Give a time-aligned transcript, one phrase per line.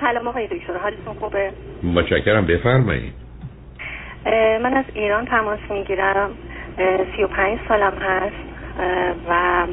[0.00, 1.50] سلام آقای دکتر حالتون خوبه؟
[1.82, 3.12] متشکرم بفرمایید.
[4.62, 6.30] من از ایران تماس می‌گیرم.
[7.16, 8.34] سی و پنج سالم هست.
[9.28, 9.66] و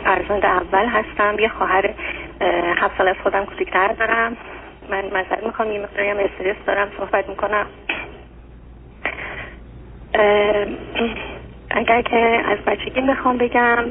[0.00, 1.38] فرزند اول هستم.
[1.38, 1.94] یه خواهر
[2.76, 4.36] هفت سال از خودم کوچیکتر دارم.
[4.90, 7.66] من مذر می‌خوام یه مقداری هم استرس دارم صحبت می‌کنم.
[11.70, 13.84] اگر که از بچگی می‌خوام بگم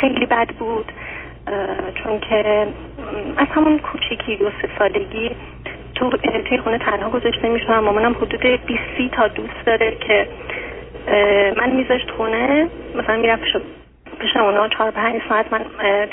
[0.00, 0.92] خیلی بد بود.
[1.94, 2.66] چون که
[3.36, 5.30] از همون کوچیکی دو سه سالگی
[5.94, 6.10] تو
[6.48, 10.28] توی خونه تنها گذاشته میشم مامانم حدود 20 تا دوست داره که
[11.56, 12.68] من میذاشت خونه.
[12.94, 13.42] مثلا می‌رفت
[14.20, 15.64] پیش اونا چهار پنج ساعت من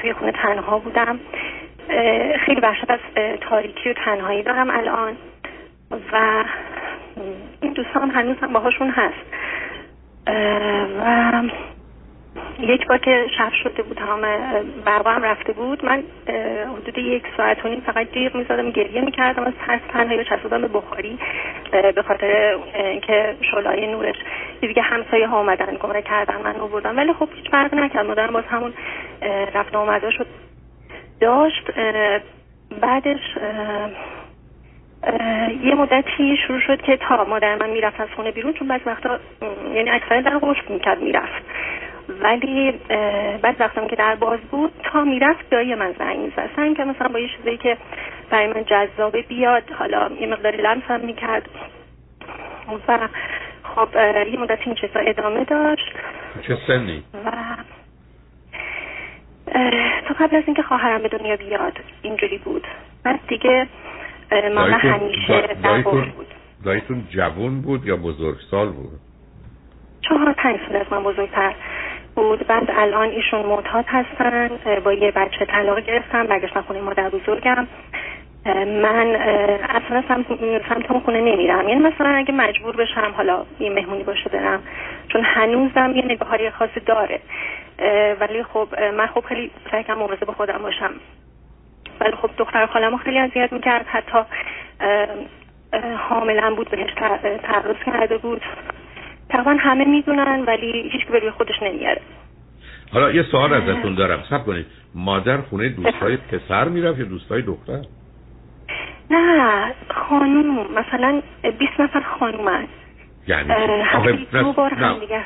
[0.01, 1.19] توی خونه تنها بودم.
[2.45, 2.99] خیلی وحشت از
[3.41, 5.13] تاریکی و تنهایی دارم الان.
[6.11, 6.43] و
[7.61, 9.25] این دوستان هنوز هم باهاشون هست.
[10.99, 11.41] و
[12.59, 14.21] یک بار که شب شده بود تمام
[14.85, 16.03] برقا هم رفته بود من
[16.77, 20.67] حدود یک ساعت و نیم فقط جیغ می‌زدم گریه می‌کردم از ترس تنهایی چسبودم به
[20.67, 21.17] بخاری
[21.71, 24.15] به خاطر اینکه شلای نورش
[24.61, 28.43] دیگه همسایه ها اومدن گمره کردن من بودم ولی خب هیچ فرق نکرد مادرم باز
[28.45, 28.73] همون
[29.53, 30.27] رفت آمده شد
[31.19, 31.71] داشت
[32.81, 33.37] بعدش
[35.63, 39.19] یه مدتی شروع شد که تا مادر من می‌رفت از خونه بیرون چون بعض وقتا
[39.73, 41.43] یعنی اکثر در قشق می‌کرد می‌رفت.
[42.09, 42.71] ولی
[43.41, 47.07] بعد وقتم که در باز بود تا می‌رفت دایی من زنگ می‌زد سعی که مثلا
[47.07, 47.77] با یه چیزی که
[48.29, 49.71] برای من جذابه بیاد.
[49.71, 51.49] حالا یه مقداری لمس هم می‌کرد.
[52.87, 53.07] و
[53.63, 53.87] خب
[54.31, 55.93] یه مدت این چیزا ادامه داشت.
[56.47, 57.31] چه سنی؟ و
[60.07, 62.67] تا قبل از اینکه خواهرم به دنیا بیاد اینجوری بود.
[63.03, 63.67] بعد دیگه
[64.31, 66.27] ماما همیشه در بود.
[66.65, 68.99] دایتون جوون بود یا بزرگ سال بود؟
[70.01, 71.55] چهار پنج سال از من بزرگتر.
[72.15, 74.49] بود بعد الان ایشون معتاد هستن
[74.83, 77.67] با یه بچه طلاق گرفتم برگشتن خونه مادر بزرگم.
[78.65, 79.15] من
[79.69, 80.03] اصلا
[80.69, 81.69] سمت اون خونه نمیرم.
[81.69, 84.63] یعنی مثلا اگه مجبور بشم حالا یه مهمونی باشه برم.
[85.07, 87.19] چون هنوزم یه نگاه های خاصی داره.
[88.19, 88.67] ولی خب
[88.97, 90.91] من خب خیلی سعی کنم مواظب خودم باشم.
[91.99, 93.85] ولی خب دختر خالمو خیلی اذیت می‌کرد.
[93.87, 94.17] حتی
[96.09, 96.93] حاملا بود بهش
[97.43, 98.41] تعرض کرده بود.
[99.29, 102.01] تقریبا همه می‌دونن ولی هیچ به روی خودش نمیاره
[102.91, 104.23] حالا یه سوال ازتون دارم.
[104.29, 104.65] سب کنید.
[104.95, 107.81] مادر خونه دوستای پسر می‌رفت یا دوستای دختر؟
[109.11, 109.73] نه
[110.09, 110.67] خانوم.
[110.73, 111.21] مثلا
[111.59, 112.67] 20 نفر خانومن
[113.27, 113.49] یعنی
[114.31, 115.23] دو بار هم دیگه.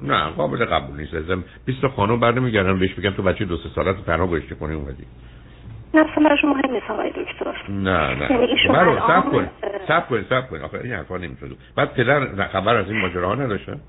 [0.00, 1.14] نه قابل قبول نیست.
[1.14, 4.74] ازم 20 خانم برده میگردن بهش بگم تو بچه دو سه سالت تنها گذاشته کنی
[4.74, 5.04] اومدی.
[5.98, 7.54] اصلا براشون مهم نیست آقای دکتر.
[7.68, 8.32] نه نه.
[8.32, 9.50] یعنی ایشون برو سب کن
[9.88, 10.60] سب کن سب کن.
[10.60, 11.20] آخه این حرفا
[11.76, 13.80] بعد پدر خبر از این ماجراها نداشتن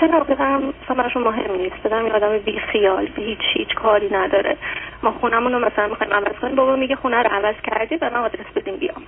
[0.00, 1.76] چرا؟ پدرم براشون مهم نیست.
[1.82, 4.56] پدرم یه آدم بی خیال بی هیچ هیچ کاری نداره.
[5.02, 6.54] ما خونمون رو مثلا می‌خوایم عوض کنیم.
[6.54, 9.02] بابا میگه خونه رو عوض کردی به من آدرس بدیم بیام.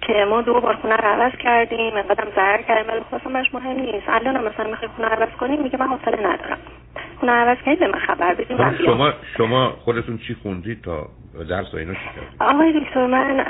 [0.00, 2.92] که ما دو بار خونه رو عوض کردیم انقدرم ضرر کردیم.
[2.92, 4.08] ولی خب اصلا براش مهم نیست.
[4.08, 6.58] الان هم مثلا می‌خوای خونه عوض کنیم میگه من حوصله ندارم.
[7.20, 8.84] خونه عوض کردی به من خبر بدیم من خب.
[8.84, 11.06] شما شما خودتون چی خوندید تا
[11.48, 13.44] درس و اینا چی کردید؟ آقای دکتر من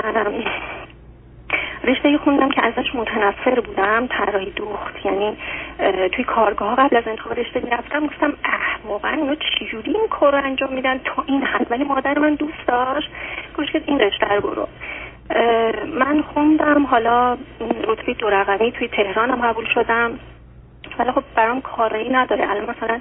[1.85, 5.07] رشته خوندم که ازش متنفر بودم طراحی دوخت.
[5.07, 5.37] یعنی
[6.13, 10.45] توی کارگاه قبل از انتخاب رشته می‌رفتم گفتم اه واقعا اینا چجوری این کار رو
[10.45, 11.67] انجام میدن؟ تا این حد.
[11.71, 13.11] ولی مادر من دوست داشت.
[13.57, 14.69] گوش که این رشته رو برو.
[15.99, 17.39] من خوندم حالا
[17.84, 20.19] رتبه دو رقمی توی تهران هم قبول شدم.
[20.99, 22.50] ولی خب برام کاری نداره.
[22.50, 23.00] الان مثلا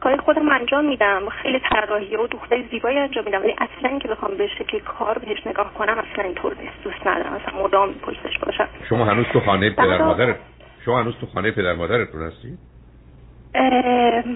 [0.00, 1.28] کار خودم انجام میدم.
[1.28, 3.42] خیلی طراحی و دوخته زیبایی انجام میدم.
[3.42, 6.84] ولی اصلا که بخوام به شکل کار بهش نگاه کنم اصلا اینطور نیست.
[6.84, 7.32] دوست ندارم.
[7.32, 8.68] مثلا مدام پشتش باشم.
[8.88, 9.98] شما هنوز تو خانه پدر.
[10.02, 10.34] مادر
[10.84, 12.58] شما هنوز تو خانه پدر مادرتون هستی؟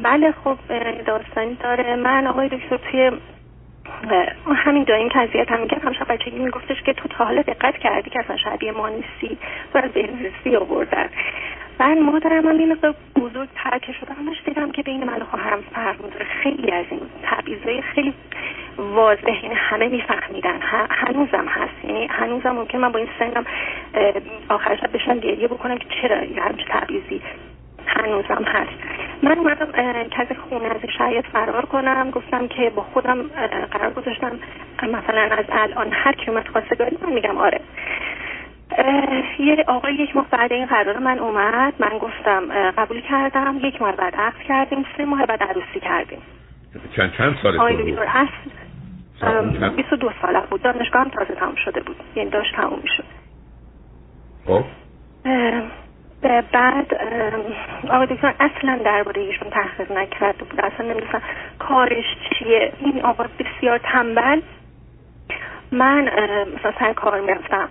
[0.03, 0.57] بله خب
[1.07, 1.97] داستانی داره.
[1.97, 3.11] من آقای دکتر توی
[4.57, 5.85] همین دایم که اذیت هم می‌کرد.
[5.85, 9.39] همشه بچگی میگفتش که تو تا حالا دقت کردی که اصلا شبیه ما نیستی.
[9.73, 11.09] تو از بهزیستی آوردن.
[11.81, 15.61] من مادرم هم یه مقدار بزرگ ترکه شده همش دیدم که بین من و خواهرم
[15.75, 18.15] فرق می‌ذاره خیلی از این تبعیضای خیلی
[18.79, 20.61] واضح یعنی همه میفهمیدن.
[20.91, 21.85] هنوزم هست.
[21.85, 23.45] یعنی هنوزم ممکن من با این سنم
[24.49, 27.21] آخر شب بشن گریه بکنم که چرا یه همچه تبعیضی
[27.87, 29.06] هنوزم هست.
[29.23, 29.69] من اومدم
[30.19, 32.11] از خونه از شرایط فرار کنم.
[32.11, 33.23] گفتم که با خودم
[33.71, 34.33] قرار گذاشتم.
[34.83, 37.61] مثلا از الان هر کی اومد خواستگاری من میگم آره.
[39.39, 41.75] یه آقای یک ماه بعد این قرار من اومد.
[41.79, 43.59] من گفتم قبول کردم.
[43.63, 44.85] یک ماه بعد عقد کردیم.
[44.97, 46.23] سه ماه بعد عروسی کردیم.
[46.97, 48.33] چند چند سالتون بود؟ هست
[49.21, 50.63] سال- چند- 22 ساله بود.
[50.63, 51.97] دانشگاه هم تازه تموم شده بود.
[52.17, 53.05] یعنی داشت تموم می‌شد.
[54.47, 54.65] خب.
[56.53, 56.95] بعد
[57.91, 60.61] آقای دکتر اصلا درباره ایشون تحقیق نکرده بود.
[60.61, 61.23] اصلا نمی‌دونستم
[61.59, 62.73] کارش چیه.
[62.81, 64.41] این آقا بسیار تنبل.
[65.73, 66.03] من
[66.59, 67.69] مثلا سر کار می‌رفتم.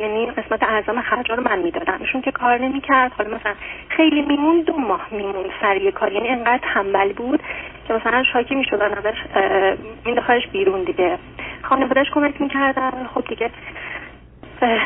[0.00, 1.98] یعنی قسمت اعظم خرجا رو من می‌دادم.
[2.00, 3.54] ایشون که کار نمی‌کرد حالا مثلا
[3.88, 6.12] خیلی میمون دو ماه میمون سر یه کار.
[6.12, 7.42] یعنی انقدر تنبل بود
[7.88, 9.18] که مثلا شاکی می‌شد ازش
[10.04, 11.18] مینداختش بیرون دیگه.
[11.62, 13.06] خانوادهش کمک می‌کردن.
[13.14, 13.50] خب دیگه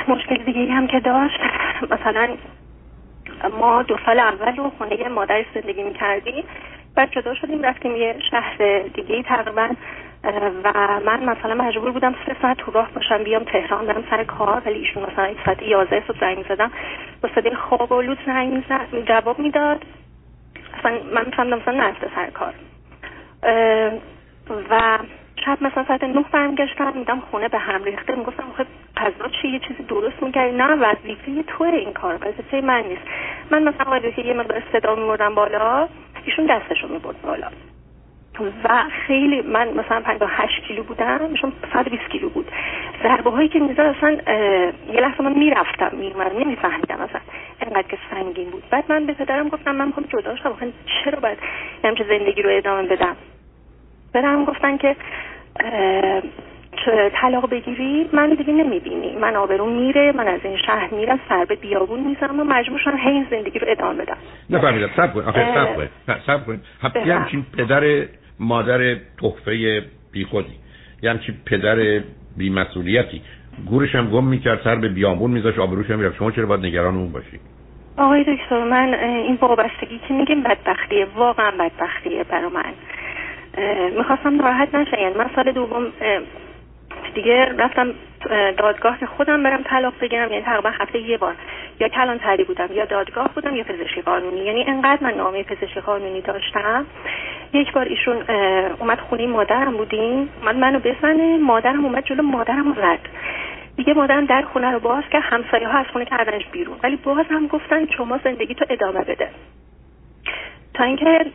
[0.09, 1.41] مشکل دیگه هم که داشت.
[1.91, 2.29] مثلا
[3.49, 6.45] ما دو سال اول رو خونه مادر زندگی می‌کردیم.
[6.97, 9.69] بعد جدا شدیم رفتیم یه شهر دیگه تقریبا
[10.65, 10.73] و
[11.05, 14.63] من مثلا مجبور بودم سه ساعت تو راه باشم بیام تهران برم سر کار.
[14.67, 16.71] ولی ایشون مثلا ساعت یازده صبح زنگ زدم
[17.23, 18.65] با صدای خواب و لوت زنگ
[19.09, 19.85] جواب می‌داد.
[20.79, 22.55] اصلا من میفهمدم مثلا نرفته سر کار.
[24.71, 24.99] و
[25.45, 28.15] شب مثلا ساعت نه برمیگشتم میدم خونه به هم ریخته.
[28.15, 28.67] می‌گفتم خب
[28.97, 33.03] غذا چی یه چیزی درست می‌کردی؟ نه وظیفه تو این کار وظیفه من نیست.
[33.51, 35.89] من مثلا وظیفه یه مقدار صدا میبردم بالا
[36.25, 37.47] ایشون دستشو می‌برد بالا.
[38.65, 42.47] و خیلی من مثلا 58 کیلو بودم ایشون 120 کیلو بود.
[43.03, 44.11] ضربه هایی که می‌زد اصلا
[44.93, 47.21] یه لحظه من می‌رفتم میومدم نمیفهمیدم اصلا
[47.61, 48.63] انقدر که سنگین بود.
[48.71, 50.73] بعد من به پدرم گفتم من می‌خوام جدا شم
[51.05, 51.39] چرا باید
[51.85, 53.17] همچه زندگی رو ادامه بدم؟
[54.13, 54.97] برم گفتن که
[57.13, 59.17] طلاق بگیری؟ من دیگه نمی‌بینی.
[59.17, 62.97] من آبرون میره من از این شهر میرم سر به بیابون می‌زنم و مجبور شدم
[62.97, 64.17] هی زندگی رو ادامه بدم.
[64.51, 64.91] نفهمیدم.
[64.97, 65.21] سب کن.
[65.21, 65.89] آخه سب کن.
[66.27, 66.61] سب کن.
[67.11, 68.05] همچین پدر
[68.41, 69.83] مادر تحفه
[70.13, 70.55] بیخودی.
[71.03, 72.01] یه همچین پدر
[72.37, 73.23] بیمسئولیتی.
[73.67, 76.17] گورش هم گم می‌کرد سر به بیابون میذاش آبروش هم می‌رفت.
[76.17, 77.41] شما چرا باید نگران اون باشی؟
[77.97, 81.07] آقای دکتر من این وابستگی که میگیم بدبختیه.
[81.17, 82.73] واقعا بدبختیه برا من.
[83.97, 85.93] می‌خواستم ناراحت نشه یعنی من سال دوم
[87.15, 87.95] دیگه رفتم
[88.57, 90.31] دادگاه که خودم برم طلاق بگیرم.
[90.31, 91.35] یعنی تقریبا هفته یه بار.
[91.81, 91.89] یا
[92.19, 94.41] تری بودم یا دادگاه بودم یا پزشکی قانونی.
[94.41, 96.87] یعنی انقدر من نامه پزشکی قانونی داشتم.
[97.53, 98.23] یک بار ایشون
[98.81, 100.29] اومد خونه مادرم بودیم.
[100.41, 101.39] اومد منو بزنه.
[101.39, 102.99] مادرم اومد جلو مادرم زد.
[103.77, 106.77] دیگه مادرم در خونه رو باز که همسایه ها از خونه کردنش بیرون.
[106.83, 109.29] ولی باز هم گفتن شما زندگی تو ادامه بده.
[110.75, 111.27] تا اینکه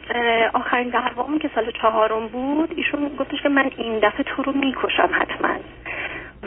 [0.54, 5.10] آخرین دعوامون که سال چهارم بود ایشون گفتش که من این دفعه تو رو می‌کشم
[5.12, 5.56] حتما.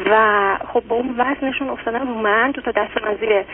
[0.06, 3.44] و خب با اون وزنشون افتادن رو من دو تا دست من زیر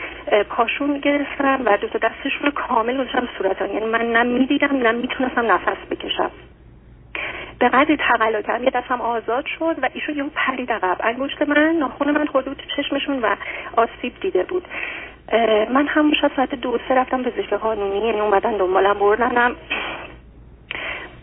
[0.43, 4.91] پاشون گرفتم و دو تا دستشون رو کامل گذاشتم صورتان یعنی من نه می‌دیدم نه
[4.91, 6.31] می‌تونستم نفس بکشم.
[7.59, 10.97] به قدری تقلا کردم یه دستم آزاد شد و ایشون یهو پرید عقب.
[11.03, 13.35] انگشت من ناخون من خورده بود تو چشمشون و
[13.77, 14.67] آسیب دیده بود.
[15.69, 19.55] من همون شب ساعت دو سه رفتم پزشک قانونی یعنی اومدن دنبالم بردنم.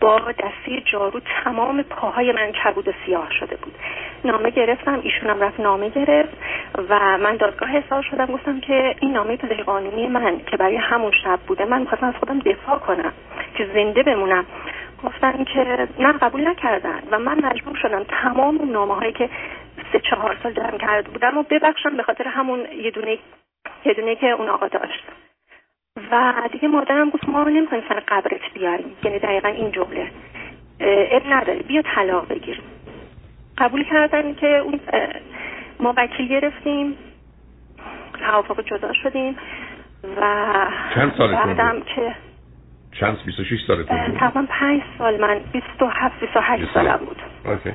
[0.01, 3.73] با دستی جارو تمام پاهای من کبود سیاه شده بود.
[4.25, 6.37] نامه گرفتم ایشونم رفت نامه گرفت
[6.89, 8.25] و من دادگاه حساب شدم.
[8.25, 12.15] گفتم که این نامه پزشک قانونی من که برای همون شب بوده من می‌خواستم از
[12.19, 13.13] خودم دفاع کنم
[13.57, 14.45] که زنده بمونم.
[15.03, 19.29] گفتن که نه قبول نکردن و من مجبور شدم تمام اون نامه هایی که
[19.91, 23.17] سه چهار سال جمع کرده بودم و ببخشم به خاطر همون یه دونه
[23.85, 25.03] یه دونه که اون آقا داشت.
[26.11, 28.95] و دیگه مادرم گفت ما نمی‌خوایم سر قبرت بیاریم.
[29.03, 30.11] یعنی دقیقا این جمله.
[31.11, 31.59] اب نداره.
[31.59, 32.61] بیا طلاق بگیر
[33.57, 34.79] قبول کردن که اون
[35.79, 36.97] ما وکیل گرفتیم.
[38.19, 39.37] توافق جدا شدیم.
[40.17, 40.21] و
[40.95, 42.15] چند بعدم که
[42.99, 45.21] چند 26 سالتون بود؟ تقریبا 5 سال.
[45.21, 47.17] من 27 28 سالم بود.
[47.45, 47.71] اوکی.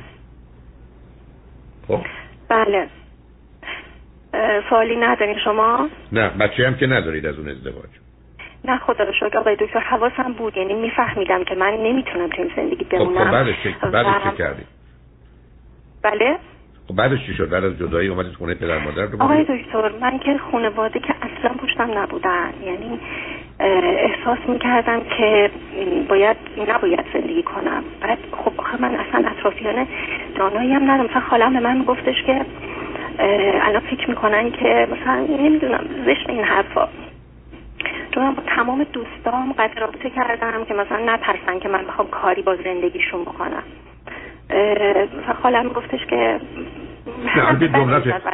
[1.89, 2.01] خب.
[2.49, 2.89] بله.
[4.71, 7.91] سوالی ندارین شما؟ نه بچه هم که ندارید از اون ازدواج.
[8.65, 10.57] نه خدا رو شکر آقای دکتر حواسم بود.
[10.57, 14.63] یعنی میفهمیدم که من نمی‌تونم تو این زندگی بمونم خب بعدش چه بعدش چه کردی؟
[16.03, 16.39] بله؟
[16.89, 20.19] خب بعدش چی شد؟ بعد از جدایی اومدید خونه پدر مادر رو آقای دکتر من
[20.19, 22.53] که خانواده که اصلا پشتم نبودن.
[22.65, 23.01] یعنی
[23.61, 25.51] احساس می‌کردم که
[26.09, 26.37] باید
[26.69, 27.85] نباید زندگی کنم.
[28.01, 29.87] بعد خب آخه من اصلا اطرافیان
[30.35, 31.11] دانایی هم ندارم.
[31.11, 32.45] مثلا خالم به من گفتش که
[33.19, 36.89] الان فکر می‌کنن که مثلا نمی‌دونم زشت این حرفا.
[38.15, 42.43] چون من با تمام دوستام قطع رابطه کردم که مثلا نترسن که من بخوام کاری
[42.43, 43.63] با زندگیشون بکنم.
[45.43, 46.41] خالم گفتش که
[47.25, 47.53] نه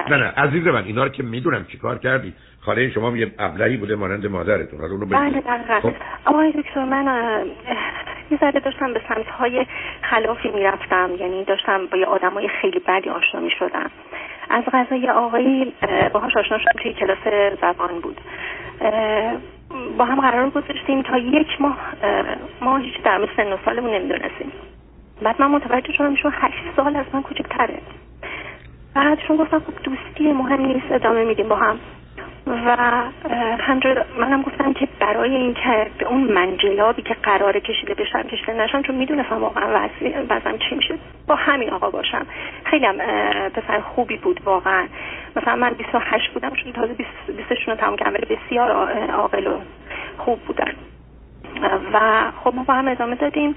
[0.09, 2.33] نه نه عزیز من اینا رو که می‌دونم چیکار کردی.
[2.61, 4.81] خاله شما یه ابلهی بوده مانند مادرتون.
[4.81, 5.43] حالا اونو بله
[5.81, 5.93] خب.
[6.25, 7.09] آقای دکتر من
[8.31, 9.67] یه ذره داشتم به سمت های
[10.03, 13.91] خلافی می‌رفتم یعنی داشتم با یه آدمای خیلی بدی آشنا می‌شدم.
[14.51, 15.73] از غذا یه آقایی
[16.13, 17.19] باهاش آشنا شدم توی کلاس
[17.61, 18.21] زبان بود.
[19.99, 21.79] با هم قرار گذاشتیم تا یک ماه
[22.61, 24.53] ما هیچ در مورد سن و سالمون نمی‌دونستیم.
[25.23, 27.79] بعد من متوجه شدم شما هشت سال از من کوچکتره.
[28.95, 31.79] بعدشون گفتم خب دوستی مهم نیست ادامه میدیم با هم.
[32.67, 32.77] و
[33.61, 38.83] همجور منم گفتم که برای اینکه به اون منجلابی که قراره کشیده بشم کشیده نشم
[38.83, 39.89] چون می‌دونستم واقعا
[40.29, 40.95] وزم چی میشه
[41.27, 42.27] با همین آقا باشم.
[42.65, 42.99] خیلی هم
[43.49, 44.87] پسر خوبی بود واقعا.
[45.37, 48.71] مثلا من 28 بودم چون تازه 20 رو تمام کردم بسیار
[49.11, 49.61] عاقل و
[50.19, 50.73] خوب بودن
[51.93, 53.55] و خب ما با هم ادامه دادیم.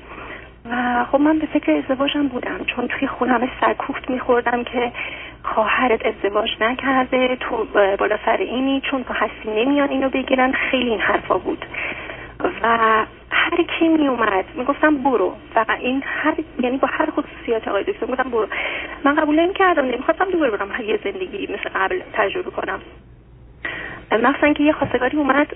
[0.72, 4.92] و خب من به فکر ازدواجم بودم چون توی خونم سرکوفت میخوردم که
[5.44, 7.68] خواهرت ازدواج نکرده تو
[8.00, 11.66] بالا سر اینی چون تو هستی نمیان اینو بگیرن خیلی این حرفا بود.
[12.64, 12.78] و
[13.32, 15.34] هر کی می اومد می‌گفتم برو.
[15.54, 18.48] فقط این هر یعنی با هر خصوصیات آقای دکتر گفتم برو.
[19.04, 22.80] من قبول نمی کردم نمی‌خواستم دوباره برم یه زندگی مثل قبل تجربه کنم.
[24.12, 25.48] مثلا که یه خواستگاری اومد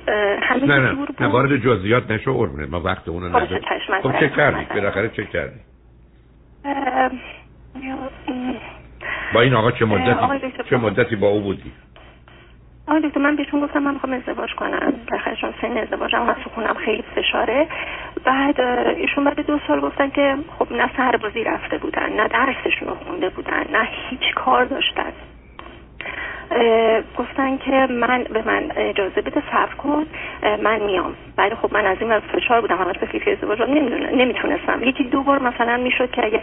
[0.42, 3.60] همه نه نه نه وارد جزئیات نشو قربونه ما وقت اونو نداریم.
[4.04, 5.60] خب چه کردی؟ بالاخره چه کردی؟
[9.34, 11.72] با این آقا چه مدتی چه مدتی با او بودی؟
[12.88, 14.94] آقای دکتر من بهشون گفتم من می‌خوام ازدواج کنم.
[15.42, 17.68] چون سن ازدواجم از خونم خیلی فشاره.
[18.26, 22.96] بعد ایشون بعد دو سال گفتن که خب نه سربازی رفته بودن نه درسشون رو
[22.96, 25.12] خونده بودن نه هیچ کار داشتن.
[27.18, 30.06] گفتن که من به من اجازه بده صبر کن
[30.64, 31.16] من میام.
[31.38, 33.62] بعد خب من از این فشار بودم همش به فکر ازدواج
[34.14, 34.84] نمی‌تونستم.
[34.84, 36.42] یکی دو بار مثلا می‌شد که اگه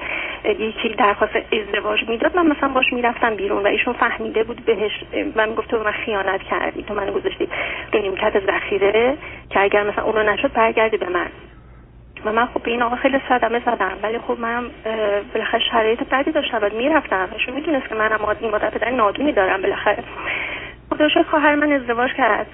[0.61, 4.93] یکی درخواست ازدواج می‌داد من مثلا باش می‌رفتم بیرون و ایشون فهمیده بود بهش
[5.35, 6.83] من گفته من خیانت کردی.
[6.83, 7.49] تو من گذاشتی
[7.93, 9.17] رو نیمکت ذخیره
[9.51, 11.27] که اگر مثلا اونو نشد برگردی به من.
[12.25, 14.65] و من خب به این آقا خیلی صدمه زدم ولی خب من
[15.35, 17.29] بالاخره شرایط بدی داشتم و می‌رفتم.
[17.33, 20.05] ایشون می‌دونست که منم این مادر پدر نادونی دارم بالاخره.
[20.89, 22.47] خودش خواهر من ازدواج کرد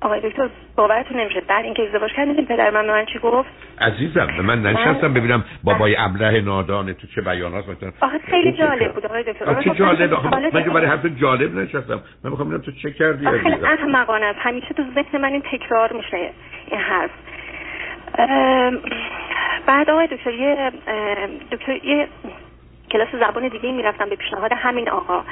[0.00, 1.40] آقای دکتر باورتون نمیشه.
[1.40, 3.48] بعد اینکه ازدواج کردیم پدر من من چی گفت؟
[3.80, 9.06] عزیزم من نشستم ببینم بابای ابله نادان تو چه بیانات مثلا آخه خیلی جالب بود
[9.06, 9.62] آقای دکتر.
[9.62, 10.12] چه جالب.
[10.54, 14.82] من برای حرف جالب نشستم من می‌خوام ببینم تو چه کردی خیلی احمقانه همیشه تو
[14.94, 16.30] ذهن من این تکرار میشه
[16.70, 17.10] این حرف.
[19.66, 20.72] بعد آقای دکتر یه
[21.52, 22.08] دکتر یه
[22.90, 25.22] کلاس زبان دیگه می‌رفتم به پیشنهاد همین آقا.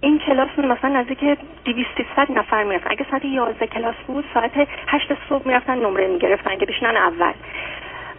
[0.00, 2.90] این کلاس مثلا نزدیک 200 نفر می‌رفتن.
[2.90, 4.50] اگه ساعت 11 کلاس بود ساعت
[4.88, 7.32] 8 صبح می‌رفتن نمره می‌گرفتن که بشنن اول.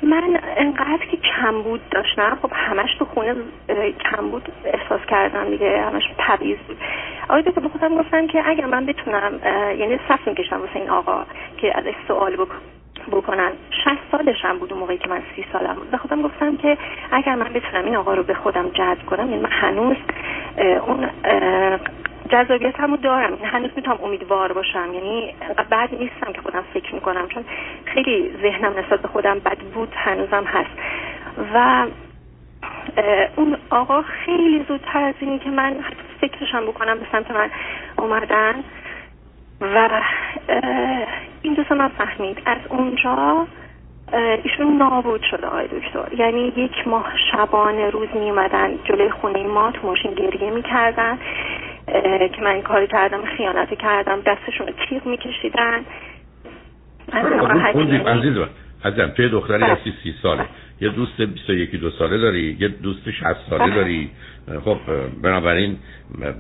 [0.03, 3.35] من انقدر که کم بود داشتم خب همش تو خونه
[4.11, 6.77] کم بود احساس کردم دیگه همش تبعیض بود.
[7.23, 9.39] آقای دکتر خودم گفتم که اگر من بتونم
[9.79, 11.25] یعنی صف می‌کشم واسه این آقا
[11.57, 12.61] که ازش سوال بکنم.
[13.11, 13.51] بکنن.
[13.85, 15.91] 60 سالشم بود اون موقعی که من سی سالم بود.
[15.91, 16.77] به خودم گفتم که
[17.11, 19.97] اگر من بتونم این آقا رو به خودم جذب کنم یعنی من هنوز
[20.87, 21.09] اون
[22.29, 23.37] جذابیت همو دارم.
[23.43, 24.93] هنوز می‌تونم امیدوار باشم.
[24.93, 25.35] یعنی
[25.69, 27.27] بعد نیستم که خودم فکر می‌کنم.
[27.27, 27.43] چون
[27.85, 30.69] خیلی ذهنم نسبت به خودم بد بود هنوزم هست.
[31.53, 31.85] و
[33.35, 35.75] اون آقا خیلی زودتر از اینی که من
[36.21, 37.49] فکرشم بکنم به سمت من
[37.97, 38.63] اومدن.
[39.63, 40.01] و
[41.41, 43.47] این دوست من فهمید از اونجا
[44.43, 46.13] ایشون نابود شده آقای دکتر.
[46.17, 51.17] یعنی یک ماه شبانه روز می اومدن جلوی خونه ما تو ماشین گریه می‌کردن
[52.35, 55.85] که من این کاری کردم خیانت کردم دستشون رو تیغ میکشیدن.
[58.05, 58.37] عزیز
[58.85, 60.45] عزیزم توی دختری هستی سی ساله.
[60.81, 63.75] یه دوست 21 دو ساله داری یه دوست 60 ساله بله.
[63.75, 64.09] داری.
[64.65, 64.77] خب
[65.23, 65.77] بنابراین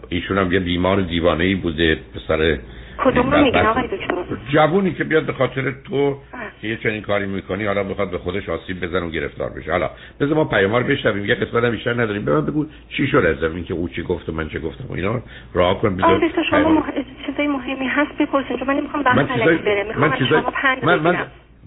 [0.09, 2.57] ایشون هم یه بیمار دیوانه ای بوده پسر
[2.97, 4.15] کدوم رو میگن آقای دکتر؟
[4.49, 6.17] جوونی که بیاد به خاطر تو
[6.61, 9.71] که یه چنین کاری می‌کنی حالا بخواد به خودش آسیب بزن و گرفتار بشه.
[9.71, 11.25] حالا بذار ما پیامار بشنویم.
[11.25, 12.25] یه قسمت بیشتر نداریم.
[12.25, 14.85] به من بگو چی شد از این که او چی گفت و من چه گفتم
[14.89, 15.21] و اینا.
[15.53, 16.19] راه کن بذار
[16.49, 16.91] شما مح...
[17.25, 19.83] چیزای مهمی هست بپرسین چون من نمی‌خوام بحث بره.
[19.87, 20.41] می‌خوام من چیزای...
[20.83, 21.17] من, من,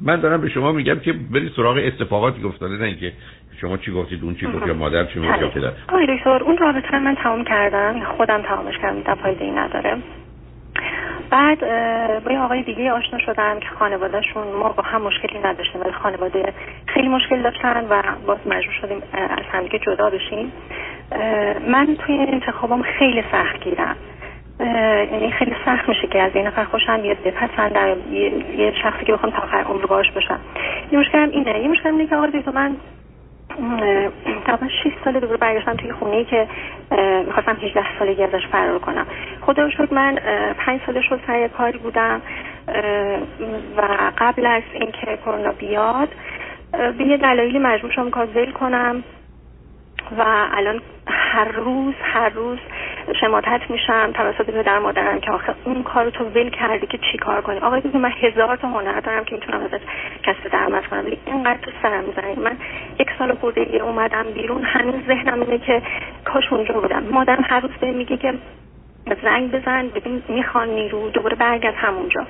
[0.02, 3.12] من دارم به شما میگم که برید سراغ اتفاقاتی که افتاده نه اینکه
[3.60, 5.72] شما چی گفتید اون چی گفت یا مادر چی گفت یا پدر.
[5.88, 8.04] آقای دکتر اون رابطه من تمام کردم.
[8.16, 9.96] خودم تمامش کردم فایده ای نداره.
[11.36, 11.60] بعد
[12.24, 16.52] با یه آقای دیگه آشنا شدم که خانوادهشون ما با هم مشکلی نداشتیم ولی خانواده
[16.86, 20.52] خیلی مشکل داشتن و باز مجبور شدیم از همدیگه جدا بشیم.
[21.68, 23.96] من توی این انتخابم خیلی سخت گیرم.
[25.12, 29.32] یعنی خیلی سخت میشه که از این نفر خوشم بیاد بپسندم یه شخصی که بخوام
[29.32, 30.40] تا آخر عمر باش باشم.
[30.92, 32.76] یه مشکلم اینه یه مشکلم اینه که آقای من
[34.46, 36.48] تقریبا 6 سال دوباره برگشتم توی خونه ای که
[37.26, 39.06] می‌خواستم 18 سالگی ازش فرار کنم.
[39.40, 40.18] خدا شد من
[40.58, 42.22] 5 سال شد سر کاری بودم
[43.76, 43.82] و
[44.18, 46.08] قبل از اینکه کرونا بیاد
[46.98, 49.04] به یه دلایلی مجبور شدم کار ول کنم.
[50.18, 52.58] و الان هر روز هر روز
[53.20, 57.40] شماتت میشم توسط پدر مادرم که آخه اون کارو تو ول کردی که چی کار
[57.40, 59.80] کنی؟ آقای من هزار تا هنر دارم که می‌تونم ازش
[60.22, 61.04] کسب درآمد کنم.
[61.26, 62.34] اینقدر تو سرم می‌زنی.
[62.34, 62.56] من
[63.00, 64.64] یک سال خورده اومدم بیرون.
[64.64, 65.82] هنوز ذهنم اینه که
[66.24, 67.02] کاش اونجا بودم.
[67.02, 68.34] مادرم هر روز به میگه که
[69.22, 72.26] زنگ بزن ببین می‌خوان نیرو دوباره برگرد همونجا.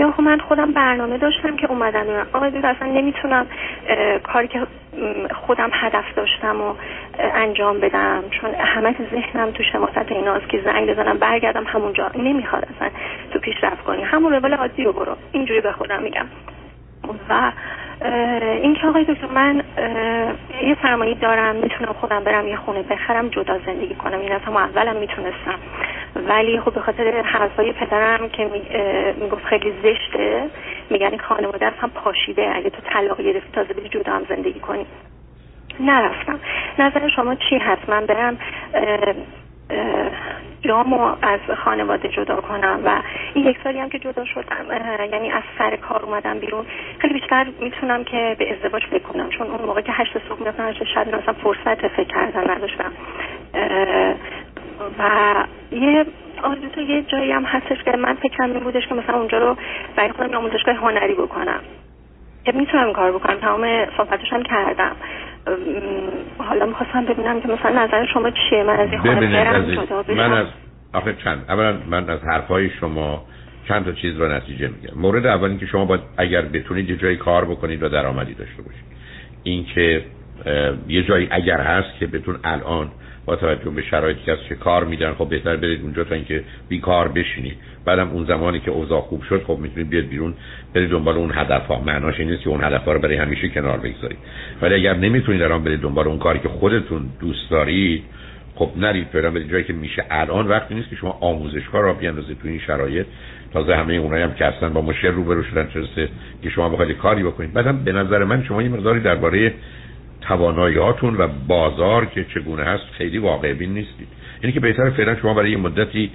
[0.00, 2.06] یا خب من خودم برنامه داشتم که اومدم.
[2.06, 3.46] میرم آقای دکتر اصلا نمی‌تونم
[4.22, 4.66] کاری که
[5.46, 6.74] خودم هدف داشتم و
[7.18, 8.22] انجام بدم.
[8.30, 12.10] چون همه ذهنم تو شماست ایناست که زنگ بزنم برگردم همونجا.
[12.14, 12.90] نمی‌خواد اصلا
[13.32, 14.02] تو پیشرفت کنی.
[14.02, 15.16] همون روال عادی رو برو.
[15.32, 16.26] اینجوری به خودم میگم.
[17.28, 17.52] و
[18.62, 19.62] این که آقای دکتر من
[20.62, 24.56] یه سرمایه دارم می‌تونم خودم برم یه خونه بخرم جدا زندگی کنم این از هم
[24.56, 25.58] اولم می‌تونستم.
[26.28, 28.50] ولی خب به خاطر حرفای پدرم که
[29.20, 30.50] می‌گفت خیلی زشته
[30.90, 34.86] میگن این خانواده هم پاشیده اگه تو طلاق گرفتی تازه بری جدا هم زندگی کنی.
[35.80, 36.40] نرفتم.
[36.78, 38.38] نظر شما چی هست؟ من برم
[40.62, 43.02] جامو از خانواده جدا کنم و
[43.34, 44.66] این یک سالی هم که جدا شدم
[45.12, 46.64] یعنی از سر کار اومدم بیرون.
[46.98, 50.84] خیلی بیشتر می‌تونم که به ازدواج بکنم چون اون موقع که هشت صبح می‌رفتم هشت
[50.84, 52.92] شب مثلا فرصت فکر کردن نداشتم.
[54.98, 55.34] و
[55.72, 56.06] یه
[56.42, 59.56] آرزو یه جایی هم هستش که من فکرم این بودش که مثلا اونجا رو
[59.96, 61.60] برای خودم آموزشگاه هنری بکنم.
[62.46, 63.36] می‌تونم کار بکنم.
[63.36, 64.96] تمام صحبتش هم کردم.
[66.38, 70.46] حالا می‌خواستم ببینم که مثلا نظر شما چیه؟ من از این خونه من از
[70.92, 73.24] آخه چند؟ اولا من از حرفای شما
[73.68, 77.16] چند تا چیز رو نتیجه میگم مورد اول که شما باید اگر بتونید یه جایی
[77.16, 78.84] کار بکنید و درآمدی داشته باشید.
[79.42, 80.04] این که
[80.88, 82.88] یه جایی اگر هست که بتون الان
[83.26, 87.08] با توجه به شرایطی که چه کار میدن خب بهتر برید اونجا تا اینکه بیکار
[87.08, 87.56] بشینید.
[87.84, 90.34] بعدم اون زمانی که اوضاع خوب شد خب می‌تونید بیاد بیرون
[90.74, 93.48] برید دنبال اون هدف ها معناش این نیست که اون هدف ها رو برای همیشه
[93.48, 94.18] کنار بگذارید.
[94.62, 98.02] ولی اگر نمی‌تونید الان برید دنبال اون کاری که خودتون دوست دارید
[98.54, 100.04] خب نرید فعلا برید جایی که میشه.
[100.10, 103.06] الان وقتی نیست که شما آموزشگاه را بیاندازید تو این شرایط.
[103.52, 106.08] تازه همه اونایی هم که اصلا با مشکل روبرو شدن چه
[106.42, 107.52] که شما بخواید کاری بکنید.
[107.52, 109.52] بعدم به نظر من شما یه مقداری درباره
[110.20, 114.08] تواناییاتون و بازار که چگونه هست خیلی واقع بین نیستید.
[114.42, 116.10] یعنی که بهتر فعلا شما برای یه مدتی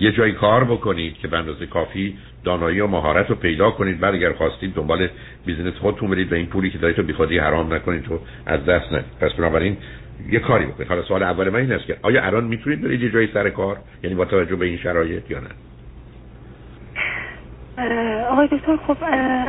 [0.00, 4.00] یه جایی کار بکنید که به اندازه کافی دانایی و مهارت رو پیدا کنید.
[4.00, 5.08] بعد اگر خواستید دنبال
[5.46, 8.92] business خودتون برید و این پولی که دارید تو بیخودی حرام نکنید تو از دست
[8.92, 9.76] ندید پس بنابراین
[10.30, 10.88] یه کاری بکنید.
[10.88, 13.76] حالا سوال اول من این است که آیا الان می‌تونید برید یه جایی سر کار؟
[14.02, 15.48] یعنی با توجه به این شرایط یا نه؟
[18.30, 18.96] آقای دکتر خب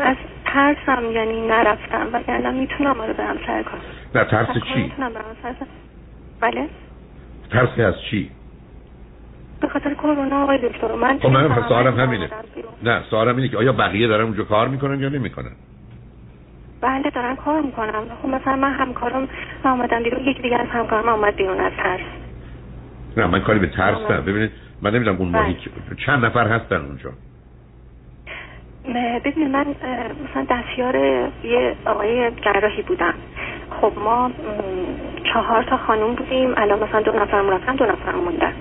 [0.04, 0.16] از
[0.54, 3.80] ترسم یعنی نرفتم و یعنی می‌تونم آره برم سر کار.
[4.16, 5.54] نه ترس چی؟ می‌تونم برم سر
[6.42, 6.70] بله؟
[7.52, 8.32] ترس از چی؟
[9.62, 12.30] به خاطر کرونا آقای دکتر من خب من سوالم همینه.
[12.84, 15.52] نه سوالم اینه که آیا بقیه دارن اونجا کار می‌کنن یا نمی‌کنن؟
[16.82, 19.28] بله دارن کار می‌کنم خب مثلا من همکارم
[19.64, 22.00] آمدن بیرون یکی دیگه از همکارم آمد بیرون از ترس.
[23.18, 24.22] نه من کاری به ترس نه.
[24.22, 25.96] ببینید من نمی‌دونم اون ماهی بله.
[26.06, 27.10] چند نفر هستن اونجا.
[29.26, 29.66] ببینید من
[30.30, 30.96] مثلا دستیار
[31.44, 33.14] یه آقای جراحی بودم.
[33.82, 34.32] خب ما
[35.34, 36.54] چهار تا خانوم بودیم.
[36.58, 38.54] الان مثلا دو نفر رفتن دو نفر موندن.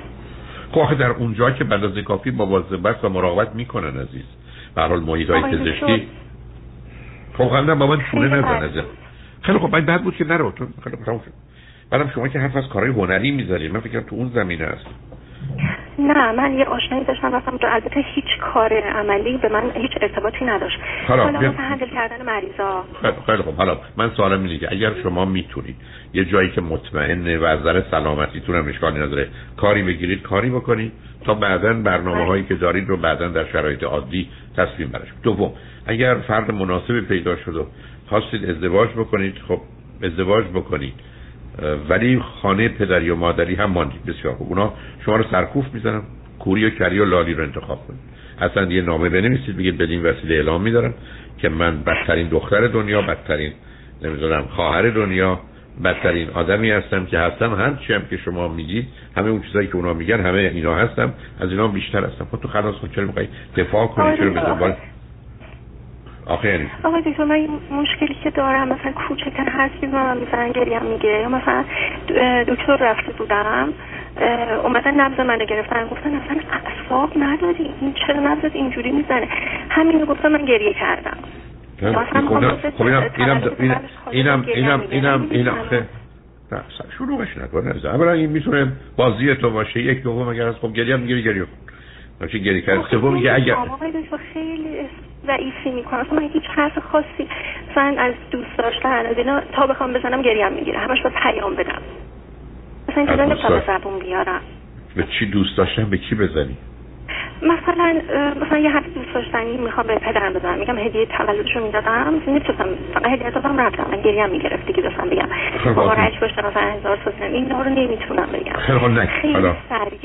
[0.73, 4.25] خب آخه در اونجا که بعد از کافی مواظبت و مراقبت می‌کنن عزیز.
[4.75, 6.09] به هر حال محیط های پزشکی.
[7.39, 8.85] خب نه با من چونه نزن
[9.43, 10.51] خیلی خب بعد بود که نرو.
[10.51, 11.21] تو خیلی خب
[11.91, 14.87] بعدم شما که حرف از کارهای هنری می‌ذارید من فکرم تو اون زمینه است
[15.99, 20.45] نه من یه آشنایی داشتم رفتم تو البته هیچ کار عملی به من هیچ ارتباطی
[20.45, 20.79] نداشت.
[21.09, 22.85] حالا هندل کردن مریضا.
[23.27, 25.77] خیلی خب حالا من سوالم اینه که اگر شما می‌تونید
[26.15, 30.93] یه جایی که مطمئنه و از نظر سلامتیتون هم اشکالی نداره کاری بگیرید کاری بکنید
[31.25, 35.53] تا بعدا برنامه هایی که دارید رو بعدا در شرایط عادی تصمیم برش دوم
[35.87, 37.67] اگر فرد مناسبی پیدا شد و
[38.09, 39.61] خواستید ازدواج بکنید خب
[40.03, 40.95] ازدواج بکنید.
[41.89, 44.49] ولی خانه پدری و مادری هم ماندید بسیار خوب.
[44.49, 44.73] اونا
[45.05, 46.03] شما رو سرکوف می‌زنن
[46.39, 48.01] کوری و کری و لالی رو انتخاب کنید
[48.41, 50.95] اصلا یه نامه بنویسید بگید بدین وسیله اعلام میدارم
[51.39, 53.53] که من بدترین دختر دنیا بدترین
[54.03, 55.41] نمی‌دونم خواهر دنیا
[55.85, 57.55] بدترین آدمی هستم که هستم.
[57.55, 61.15] هر چی هم که شما میگید همه اون چیزایی که اونا میگن همه اینا هستم.
[61.41, 62.25] از اینا بیشتر هستم.
[62.31, 64.75] خب تو خلاص کن چرا می‌خوای دفاع کنی؟ چرا به دنبال
[66.29, 70.83] آخه یعنی آقای دکتر من این مشکلی که دارم مثلا کوچکتر حرفی من مثلا گریم
[70.83, 71.09] میگه.
[71.09, 71.65] یا مثلا
[72.49, 73.69] دکتر رفته بودم
[74.63, 75.85] اومدن نبض منو گرفتن.
[75.85, 77.71] گفتن اصلا اعصاب نداری.
[77.81, 79.29] این چرا نبضت اینجوری می‌زنه؟
[79.71, 81.17] همینو گفتم من گریه کردم.
[82.79, 83.43] خب اینم اینم
[84.11, 85.57] اینم اینم اینم اینم
[86.53, 86.61] نه
[86.99, 87.87] شروعش نکن.
[87.87, 89.81] اولا این می‌تونه بازی تو باشه.
[89.81, 92.27] یک دوم اگر از خب گریه هم می‌گیری گریه کن.
[92.27, 93.57] چه گریه کرد سوم میگه اگر
[94.35, 94.89] خیلی
[95.27, 96.01] ضعیفی می‌کنم.
[96.01, 97.29] اصلا من هیچ حرف خاصی
[97.71, 100.79] مثلا از دوست داشتن از اینا تا بخوام بزنم گریم می‌گیره.
[100.79, 101.83] همش با پیام بدم.
[102.89, 104.41] مثلا اینجا نمی‌تونم زبون بیارم.
[104.97, 106.57] به چی دوست داشتن؟ به کی بزنی؟
[107.43, 108.01] مثلا
[108.41, 110.59] مثلا یه حرف دوست داشتنی می‌خوام به پدرم بزنم.
[110.59, 112.23] میگم هدیه تولدشو می‌دادم.
[112.27, 113.87] نمی‌تونستم فقط هدیه دادم رفتم.
[113.91, 115.29] من گریم می‌گرفت دیگه داشتم بگم.
[115.67, 119.07] مبارک باشه مثلا هزار سال این رو نمی‌تونم بگم.
[119.23, 119.55] خیلی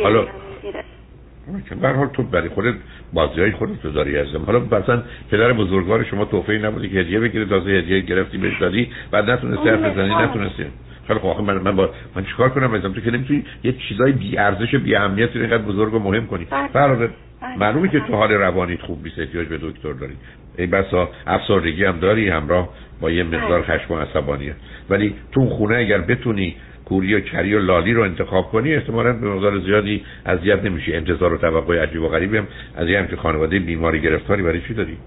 [0.03, 0.25] حالا
[1.81, 2.73] به حال تو برای خودت
[3.13, 7.19] بازی های خودت رو داری ازم حالا مثلا پدر بزرگوار شما توفیقی نبودی که هدیه
[7.19, 10.65] بگیره تازه هدیه گرفتی بهش دادی بعد نتونستی حرف بزنی نتونستی.
[11.07, 14.37] خیلی خب من من با من چیکار کنم مثلا تو که نمی‌تونی یه چیزای بی
[14.37, 16.45] ارزش بی اهمیت اینقدر بزرگ و مهم کنی.
[16.45, 16.67] بله.
[16.67, 17.09] فرض بله.
[17.57, 20.13] معلومه که تو حال روانیت خوب نیست احتیاج به دکتر داری.
[20.57, 22.69] ای بسا افسردگی هم داری همراه
[23.01, 23.77] با یه مقدار بله.
[23.77, 24.55] خشم و عصبانیت
[24.89, 29.27] ولی تو خونه اگر بتونی کوری و کری و لالی رو انتخاب کنی احتمالا به
[29.27, 30.93] مقدار زیادی اذیت نمیشی.
[30.93, 34.73] انتظار و توقع عجیب و غریبی هم از یه همچین خانواده بیماری گرفتاری برای چی
[34.73, 34.97] داری؟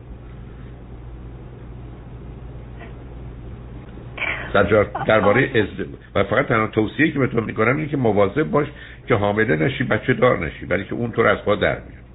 [4.54, 8.66] در درباره ازدواج و فقط تنها توصیه که به تو می‌کنم اینه که مواظب باش
[9.06, 12.06] که حامله نشی بچه دار نشی ولی که اون تو رو از پا در میاد.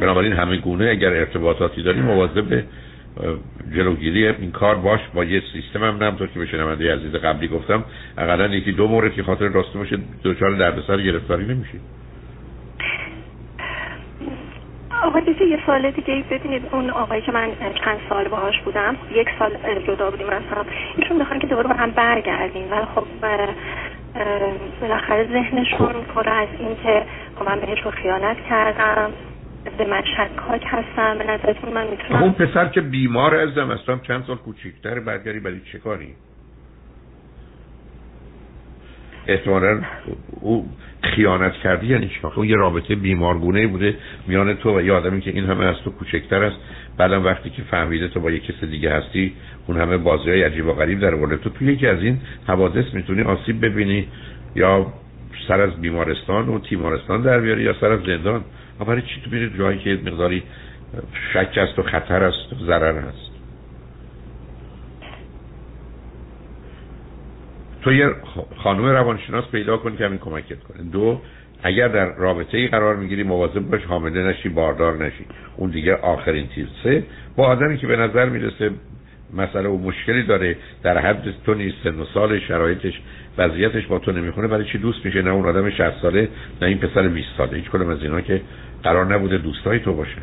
[0.00, 2.62] بنابراین همه گونه اگر ارتباطاتی داری مواظب
[3.74, 7.84] جلوگیری این کار باش با یه سیستم هم نمطور که به شنونده عزیز قبلی گفتم.
[8.18, 11.80] اقلا یکی دو مورد که خاطر راسته باشه دچار دردسر گرفتاری نمیشی.
[15.02, 17.48] آقای دیگه یه سال دیگه ببینید اون آقایی که من
[17.84, 19.50] چند سال باهاش بودم یک سال
[19.86, 20.64] جدا بودیم از هم.
[20.96, 22.70] ایشون می‌خوان که دوباره با هم برگردیم.
[22.72, 23.04] ولی خب
[24.80, 27.02] بالاخره ذهنشون پر از این که
[27.38, 29.10] خب من بهشون خیانت کردم.
[29.66, 31.18] من شکاک هستم.
[31.18, 35.60] به نظرتون من می‌تونم اون پسر که بیمار ازم اصلا چند سال کوچیکتر برگری برای
[35.72, 36.14] چه کاری؟
[39.26, 39.80] احتمالا
[40.40, 40.68] او
[41.02, 43.94] خیانت کردی یعنی چی؟ اون یه رابطه بیمارگونه بوده
[44.26, 46.56] میان تو و یه آدمی که این همه از تو کوچکتر است.
[46.98, 49.34] بعدم وقتی که فهمیده تو با یه کس دیگه هستی
[49.66, 51.50] اون همه بازی های عجیب و غریب در ورده تو.
[51.50, 54.06] توی یکی از این حوادث می‌تونی آسیب ببینی
[54.54, 54.86] یا
[55.48, 58.44] سر از بیمارستان و تیمارستان در بیاری یا سر از زندان.
[58.84, 60.42] برای چی تو میری جایی که مقداری
[61.32, 63.32] شک است و خطر است و ضرر هست
[67.82, 68.10] تو یه
[68.56, 70.82] خانم روانشناس پیدا کن که همین کمکت کنه.
[70.82, 71.20] دو
[71.62, 75.24] اگر در رابطه ای قرار می‌گیری مواظب باش حامله نشی باردار نشی.
[75.56, 77.04] اون دیگه آخرین تیر سه
[77.36, 78.70] با آدمی که به نظر می‌رسه
[79.34, 83.00] مسئله و مشکلی داره در حد تو نیست سن و سال شرایطش
[83.38, 86.28] وضعیتش با تو نمی‌خونه برای چی دوست میشه؟ نه اون آدم 60 ساله
[86.62, 87.56] نه این پسر 20 ساله.
[87.56, 88.40] هیچ کدوم از اینا که
[88.82, 90.22] قرار نبوده دوستای تو باشن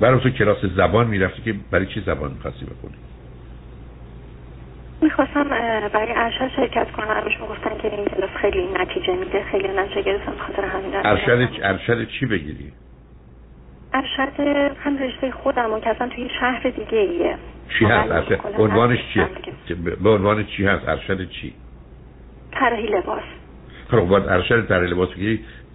[0.00, 2.94] برای تو کلاس زبان می‌رفتی که برای چی زبان می‌خواستی بخونی؟
[5.02, 5.44] می‌خواستم
[5.92, 7.06] برای ارشد شرکت کنم.
[7.06, 12.08] همیشه گفتن که این کلاس خیلی نتیجه میده خیلی نتیجه گرفتم خاطر همین ارشد ارشد
[12.08, 12.72] چی بگیری؟
[13.94, 14.40] ارشد
[14.84, 17.36] هم رشته خودم و که اصلا توی شهر دیگه ایه
[17.78, 19.28] چی هست؟ ارشد؟ عنوانش چیه؟
[20.02, 21.54] به عنوان چی هست؟ ارشد چی؟
[22.52, 23.22] طراحی لباس.
[23.90, 25.08] خب باید ارشد طراحی لباس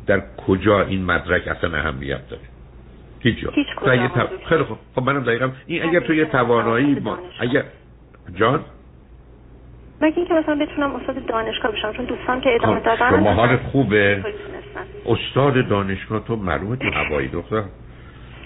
[0.08, 2.42] در کجا این مدرک اصلا اهمیت داره؟
[3.20, 3.50] هیچ جا.
[3.54, 4.10] هیچ کجا.
[4.50, 4.78] خیلی خوب.
[4.96, 7.64] خب منم دقیقا این اگر تو یه توانایی ما اگر
[8.36, 8.60] جان؟
[10.02, 13.60] مگه اینکه مثلا بتونم استاد دانشگاه بشم چون دوستان که ادامه خب، دادن شما حالت
[13.62, 14.24] خوبه.
[15.06, 17.64] استاد دانشگاه تو معلومه تو هوایی دختر؟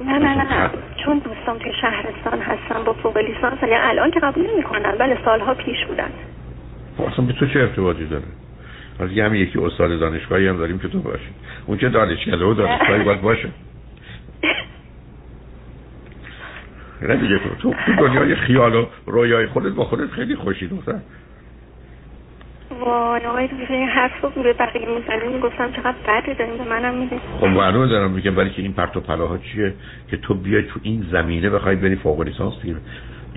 [0.06, 0.70] نه نه نه
[1.06, 5.54] چون دوستان توی شهرستان هستن با فوق لیسانس یعنی الان که قبول نمی‌کنن بله سالها
[5.54, 6.10] پیش بودن.
[6.98, 8.24] خب، اصلا به تو چه ارتباطی داره؟
[9.00, 11.30] از یه همین یکی استاد دانشگاهی هم داریم که تو باشی
[11.66, 13.50] اون که دانشگاه و دانشگاهی باید باشه.
[17.02, 21.00] نه دیگه تو تو دنیای خیال و رویای خودت با خودت خیلی خوشی دختر
[22.80, 27.20] وای آقای این حرف رو به بقیه می‌زنی؟ می‌گفتم چقدر بده داریم به منم میده
[27.40, 29.74] خب معلومه دارم میگم برای که این پرت و پلاها چیه؟
[30.12, 32.80] که تو بیای تو این زمینه بخوای بری فوق لیسانس بگیری.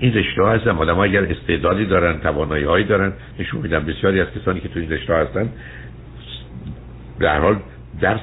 [0.03, 0.69] این رشته ها هستن.
[0.69, 3.85] آدم اگر استعدادی دارن توانایی هایی دارن نشون میدن.
[3.85, 5.49] بسیاری از کسانی که تو این رشته هستن
[7.19, 7.55] در حال
[8.01, 8.21] درس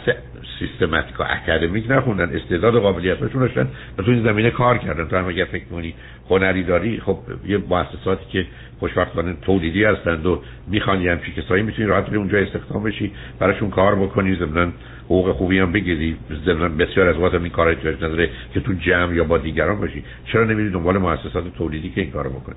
[0.58, 2.36] سیستماتیک و اکادمیک نخوندن.
[2.36, 5.08] استعداد و قابلیتشون داشتن و تو این زمینه کار کردن.
[5.08, 5.94] تو هم اگر فکر کنی
[6.30, 8.46] هنری داری خب یه مؤسساتی که
[8.78, 13.94] خوشبختانه تولیدی هستند و می‌خوان یه همچین کسایی می‌تونی راحت اونجا استخدام بشی براشون کار
[13.94, 14.72] بکنی ضمن
[15.11, 19.14] حقوق خوبی هم بگیری ضمن بسیار از وقت این کارا احتیاج نداره که تو جمع
[19.14, 20.05] یا با دیگران باشی.
[20.25, 22.57] چرا نمیری دنبال مؤسسات تولیدی که این کارو بکنی؟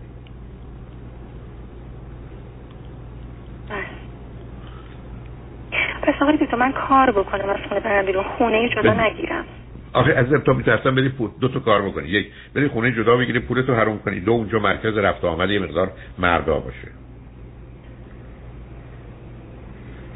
[6.01, 8.23] پس آقای تو من کار بکنم از خونه برم بیرون.
[8.37, 9.45] خونه جدا نگیرم.
[9.93, 12.07] آخه از تو میترسم بری پول دو تا کار بکنی.
[12.07, 14.19] یک بری خونه جدا بگیری پولتو حروم کنی.
[14.19, 17.02] دو اونجا مرکز رفت آمد یه مقدار مردا باشه.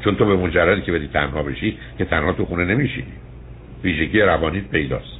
[0.04, 3.12] چون تو به مجردی که بدی تنها بشی که تنها تو خونه نمیشینی
[3.84, 5.18] ویژگی روانیت پیداست.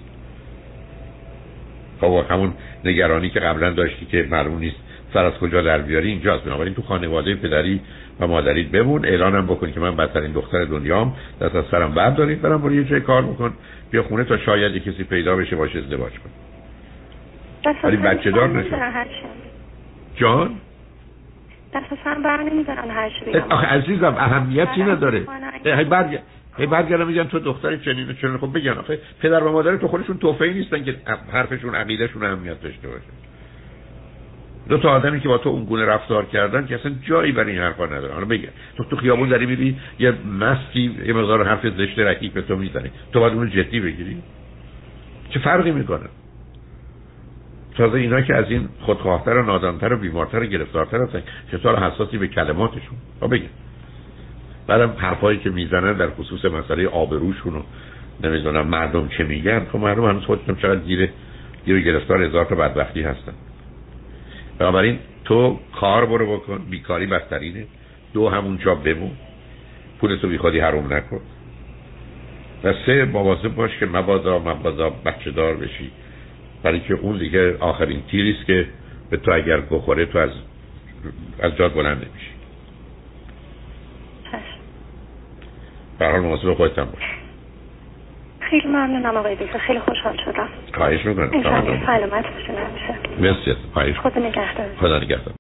[2.01, 2.53] خب همون
[2.85, 4.77] نگرانی که قبلا داشتی که معلوم نیست
[5.15, 6.45] سر از کجا در بیاری اینجاست.
[6.45, 7.81] بنابراین تو خانواده پدری
[8.21, 12.63] و مادریت بمون اعلانم بکن که من بدترین دختر دنیام دست از سرم بردارید برم
[12.63, 13.53] برو یه جای کار بکن
[13.91, 16.31] بیا خونه تا شاید یه کسی پیدا بشه باشه ازدواج کن
[17.85, 18.77] ولی بچه دار نشد
[20.17, 20.51] جان؟
[21.75, 25.27] دست سرم بر نمیدارن هر بگم آخه عزیزم اهمیتی نداره
[25.65, 26.19] هی برگ
[26.59, 28.39] هی برگردم میگن تو دختر چنین چنین.
[28.39, 30.97] خب بگن آخه پدر و مادر تو خودشون توفیقی نیستن که
[31.33, 33.05] حرفشون عقیدهشون اهمیت داشته باشه.
[34.69, 37.61] دو تا آدمی که با تو اون گونه رفتار کردن که اصلا جایی برای این
[37.61, 41.99] حرفا نداره حالا بگم تو تو خیابون داری میری یه مستی یه مقدار حرف زشت
[41.99, 42.91] رکیک به تو می‌زنه.
[43.13, 44.23] تو باید اون جدی بگیری.
[45.31, 46.09] چه فرقی می‌کنه؟
[47.79, 52.19] تازه اینا که از این خودخواهتر و نادانتر و بیمارتر و گرفتارتر هستن چطور حساسی
[52.19, 52.99] به کلماتشون.
[53.21, 53.47] با بگم
[54.67, 57.63] بعدم حرفایی که می‌زنن در خصوص مسئله آبروشون و
[58.25, 61.11] نمی‌دونم مردم چه میگن خب مردم هنوز خودشون چقدر گیر
[61.67, 63.33] گیر گرفتار هزار تا بدبختی هستن.
[64.59, 67.67] بنابراین تو کار برو بکن بیکاری بدترینه.
[68.15, 69.11] دو همونجا بمون.
[70.01, 71.21] پولتو بی خودی حروم نکن.
[72.65, 75.91] و سه مواظب باش که مبادا مبادا بچه دار بشی.
[76.63, 78.67] برای که اون دیگه آخرین تیریست که
[79.11, 80.31] به تو اگر بخوره تو از
[81.43, 82.31] از جاد بلند نمیشی.
[85.99, 87.03] به حال مواظب خودت هم باش.
[88.41, 89.59] خیلی ممنونم آقای دکتر.
[89.59, 90.49] خیلی خوشحال شدم.
[90.75, 91.31] خواهش می‌کنم.
[91.87, 93.95] سلامت باشین همیشه مرسی.
[93.95, 94.67] خدا نگهدار.
[94.81, 95.35] خدا نگهدار.